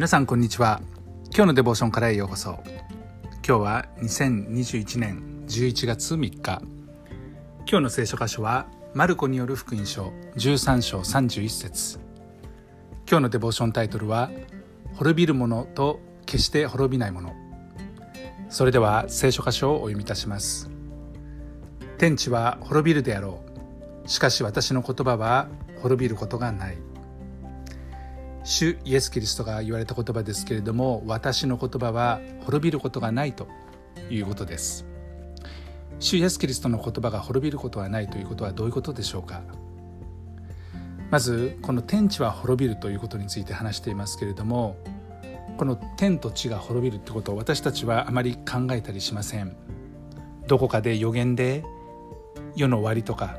[0.00, 0.80] 皆さんこんにちは。
[1.26, 2.58] 今日のデボーションからへようこそ。
[3.46, 6.40] 今日は2021年11月3日。
[6.40, 6.62] 今
[7.66, 11.98] 日の聖書箇所はマルコによる福音書13章31節。
[13.06, 14.30] 今日のデボーションタイトルは
[14.94, 17.34] 滅びるものと決して滅びないもの
[18.48, 20.70] それでは聖書箇所をお読みいたします。
[21.98, 23.42] 天地は滅びるであろ
[24.06, 24.08] う。
[24.08, 25.48] しかし私の言葉は
[25.82, 26.89] 滅びることがない。
[28.42, 33.46] 主イエス・キリストが言われた言葉ですけれども私の言葉は滅びることがないと
[34.10, 34.86] いうことです。
[35.98, 39.42] 主イエス・キリストの言葉が滅びることはないということはどういうことでしょうか？
[41.10, 44.76] まずこの天地は滅びるということについて話していますけれども
[45.58, 49.54] この天と地が滅びるってことを私たちはあまり考えたりしません。
[50.46, 51.62] どこかで予言で
[52.56, 53.38] 世の終わりとか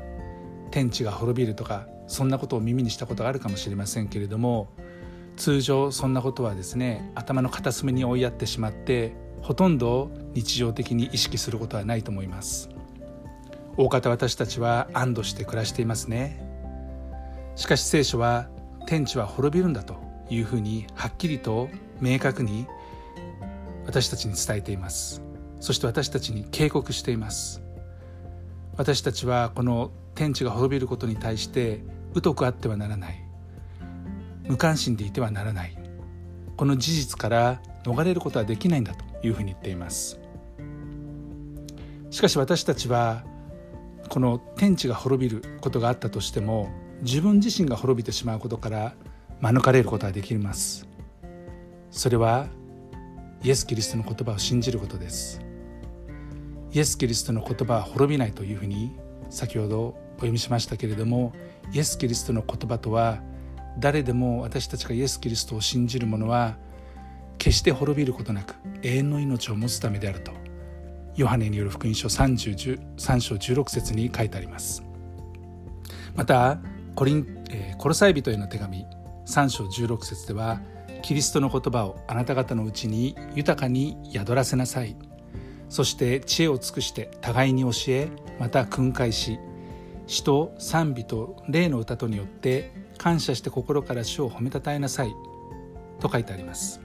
[0.70, 4.68] 天地が滅びるとかそんなことを耳にしたことがあるかもしれませんけれども
[5.36, 12.68] 通常そんなことはですね頭の片隅に追いやってしまってほとんど日常的に意識することはないと思います。
[13.76, 16.40] 大方私たちは安堵して暮らしていますね。
[17.56, 18.48] しかし聖書は
[18.86, 19.96] 天地は滅びるんだと
[20.30, 21.68] いうふうにはっきりと
[22.00, 22.66] 明確に
[23.86, 25.22] 私たちに伝えています。
[25.60, 27.62] そして私たちに警告しています。
[28.76, 31.82] 私たちはこの天地が滅びることに対して
[32.22, 33.21] 疎くあってはならない。
[34.52, 35.78] 無関心でいてはならない。
[36.58, 40.20] この事実から逃れることはできないんだというふうに言っています。
[42.10, 43.24] しかし私たちは
[44.10, 48.94] この天地が滅びることがあったとしても自分自身が滅びてしまうことから
[49.40, 50.86] 免れることができます。
[51.90, 52.46] それは
[53.42, 55.40] イエス・キリストの言葉を信じることです。
[56.72, 58.94] イエス・キリストの言葉は滅びないというふうに
[59.30, 61.32] 先ほどお読みしましたけれども
[61.72, 63.22] イエス・キリストの言葉とは
[63.78, 66.56] 誰でも私たちがイエス・キリストを信じる者は
[67.38, 70.32] 決して滅びることなく永遠の命を持つためであると
[71.16, 74.82] ヨハネによる福音書3章16節に書いてあります。
[76.14, 76.58] また
[76.94, 78.86] コリン、えー、コロサイ人への手紙
[79.26, 80.60] 3章16節では
[81.02, 84.96] キリストの言葉をあなた方のうちに豊かに宿らせなさい。
[85.68, 89.38] そして知恵を尽くして互いに教えまた訓戒し
[90.06, 95.14] 詩と賛美と霊の歌とによって感謝して心から主を褒めたたえなさい。
[96.02, 96.80] と書いてあります。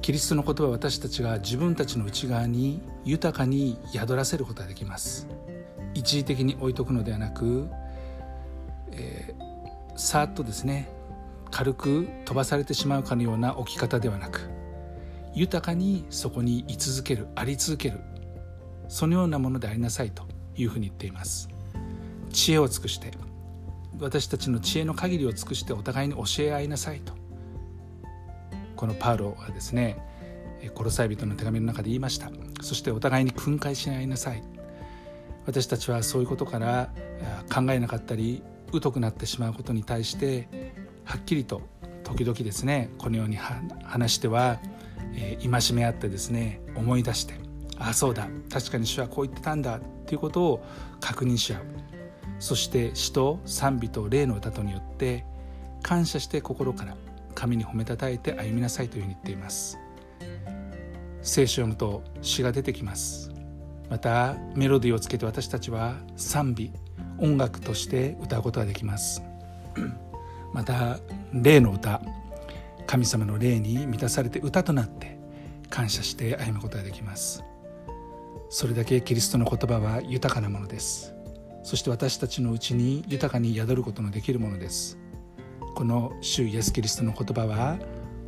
[0.00, 5.28] キリストの言葉は私たちが自分たちの内側に豊かに宿らせることができます。
[5.92, 7.68] 一時的に置いとくのではなく、
[8.92, 10.88] えー、さっとですね
[11.50, 14.48] 軽く飛ばされてしまうかのような置き方ではなく
[15.34, 18.00] 豊かにそこに居続けるあり続ける
[18.88, 20.24] そのようなものでありなさいと
[20.56, 21.48] いうふうに言っています。
[22.32, 23.10] 知恵を尽くして
[24.00, 27.12] 私たちの知恵の限りを尽くしてお互いに教え合いなさいと。
[28.76, 29.98] このパウロはですね
[30.74, 32.30] コロサイ人の手紙の中で言いました。
[32.60, 34.42] そしてお互いに訓戒し合いなさい。
[35.46, 36.90] 私たちはそういうことから
[37.52, 38.42] 考えなかったり
[38.72, 41.62] 疎くなってしまうことに対してはっきりと
[42.04, 44.60] 時々ですねこのように話しては、
[45.14, 47.34] えー、戒め合ってですね思い出して
[47.78, 48.28] ああそうだ。
[48.52, 50.64] 確かに主はこう言ってたんだっていうことを
[51.00, 51.62] 確認し合う。
[52.38, 55.24] そして詩と賛美と霊の歌とによって
[55.82, 56.96] 感謝して心から
[57.34, 59.78] 神に褒めたたえて歩みなさいというふうに言っています。
[61.22, 63.30] 聖書を読むと詩が出てきます。
[63.90, 66.72] またメロディーをつけて私たちは賛美
[67.18, 69.22] 音楽として歌うことができます。
[70.52, 70.98] また
[71.32, 72.00] 霊の歌
[72.86, 75.18] 神様の霊に満たされて歌となって
[75.68, 77.44] 感謝して歩むことができます。
[78.50, 81.14] それだけキリストの言葉は豊かなものです。
[81.68, 84.96] そして私たちのうちに豊かに宿ることのできるものです。
[85.74, 87.76] この主イエス・キリストの言葉は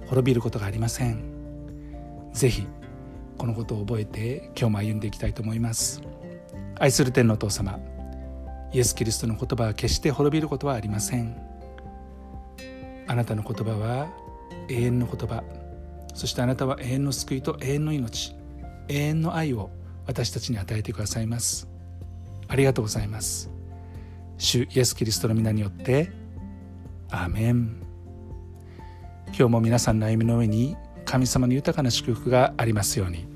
[0.08, 1.24] 滅びることがありません。
[2.34, 2.66] ぜひ
[3.38, 6.02] このことを覚えて今日も歩んでいきたいと思います。
[6.78, 7.80] 愛する天のお父様
[8.74, 11.34] イエス・キリストの言葉は決して滅びることはありません。
[13.06, 14.10] あなたの言葉は
[14.68, 15.42] 永遠の言葉。
[16.12, 18.36] そしてあなたは永遠の救いと永遠の命
[18.88, 19.70] 永遠の愛を
[20.06, 21.70] 私たちに与えてくださいます。
[22.50, 23.48] ありがとうございます。
[24.36, 26.10] 主イエス・キリストの皆によって
[27.08, 27.80] アーメン。
[29.28, 33.29] 今日も皆さんの歩みの上に神様の豊かな祝福がありますように。